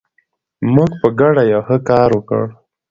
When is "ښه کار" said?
1.67-2.09